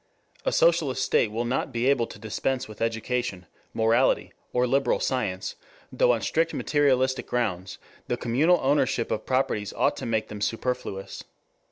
A 0.45 0.51
socialist 0.51 1.05
state 1.05 1.29
will 1.29 1.45
not 1.45 1.71
be 1.71 1.85
able 1.85 2.07
to 2.07 2.17
dispense 2.17 2.67
with 2.67 2.81
education, 2.81 3.45
morality, 3.71 4.33
or 4.51 4.65
liberal 4.65 4.99
science, 4.99 5.53
though 5.91 6.11
on 6.13 6.21
strict 6.23 6.55
materialistic 6.55 7.27
grounds 7.27 7.77
the 8.07 8.17
communal 8.17 8.59
ownership 8.63 9.11
of 9.11 9.27
properties 9.27 9.73
ought 9.73 9.95
to 9.97 10.07
make 10.07 10.27
them 10.27 10.41
superfluous. 10.41 11.23